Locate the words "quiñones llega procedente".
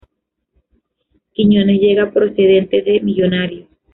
1.31-2.81